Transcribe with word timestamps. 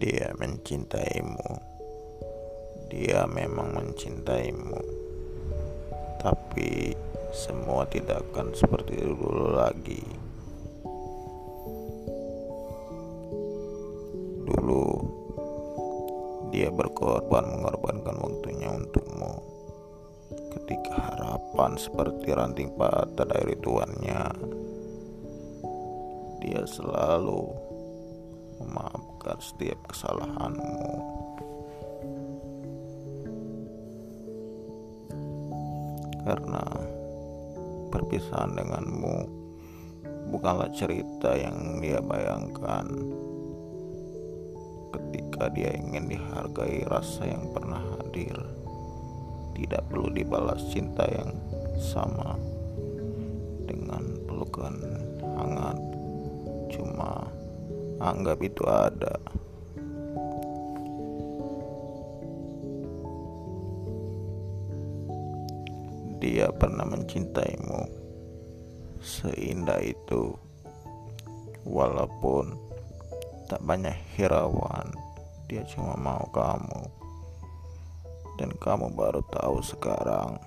Dia 0.00 0.32
mencintaimu. 0.32 1.52
Dia 2.88 3.28
memang 3.28 3.76
mencintaimu. 3.76 4.80
Tapi 6.16 6.96
semua 7.36 7.84
tidak 7.84 8.24
akan 8.32 8.56
seperti 8.56 8.96
dulu 8.96 9.52
lagi. 9.52 10.00
Dulu 14.48 14.84
dia 16.48 16.72
berkorban 16.72 17.60
mengorbankan 17.60 18.24
waktunya 18.24 18.72
untukmu. 18.72 19.32
Ketika 20.56 20.96
harapan 20.96 21.76
seperti 21.76 22.32
ranting 22.32 22.72
patah 22.72 23.28
dari 23.28 23.52
tuannya, 23.60 24.32
dia 26.40 26.64
selalu 26.64 27.69
memaafkan 28.60 29.38
setiap 29.40 29.80
kesalahanmu. 29.88 30.92
Karena 36.20 36.64
perpisahan 37.90 38.54
denganmu 38.54 39.40
bukanlah 40.30 40.70
cerita 40.70 41.34
yang 41.34 41.82
dia 41.82 41.98
bayangkan 41.98 42.86
ketika 44.94 45.50
dia 45.50 45.74
ingin 45.74 46.06
dihargai 46.06 46.86
rasa 46.86 47.26
yang 47.26 47.50
pernah 47.50 47.82
hadir 47.98 48.36
tidak 49.58 49.82
perlu 49.90 50.08
dibalas 50.14 50.62
cinta 50.70 51.02
yang 51.10 51.34
sama 51.80 52.38
dengan 53.66 54.02
pelukan 54.28 54.76
hangat 55.34 55.78
cuma 56.70 57.26
anggap 58.00 58.40
itu 58.40 58.64
ada. 58.64 59.14
Dia 66.20 66.48
pernah 66.52 66.84
mencintaimu. 66.88 67.80
Seindah 69.00 69.80
itu. 69.84 70.36
Walaupun 71.64 72.56
tak 73.48 73.60
banyak 73.64 73.96
hirauan 74.16 74.96
dia 75.44 75.60
cuma 75.68 75.96
mau 76.00 76.24
kamu. 76.32 76.82
Dan 78.40 78.56
kamu 78.56 78.96
baru 78.96 79.20
tahu 79.28 79.60
sekarang 79.60 80.40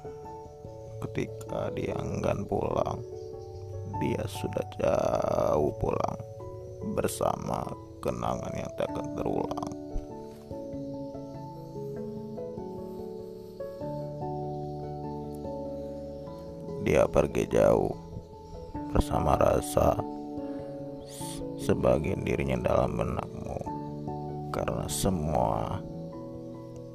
ketika 1.06 1.70
dia 1.76 1.94
enggan 2.00 2.48
pulang 2.48 3.04
dia 4.00 4.24
sudah 4.26 4.66
jauh 4.80 5.70
pulang 5.78 6.13
bersama 7.04 7.68
kenangan 8.00 8.56
yang 8.56 8.72
tak 8.80 8.88
akan 8.96 9.08
terulang. 9.20 9.72
Dia 16.88 17.04
pergi 17.12 17.44
jauh 17.52 17.92
bersama 18.96 19.36
rasa 19.36 20.00
sebagian 21.60 22.24
dirinya 22.24 22.72
dalam 22.72 22.96
benakmu. 22.96 23.60
Karena 24.56 24.88
semua 24.88 25.84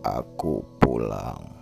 aku 0.01 0.65
pulang 0.81 1.58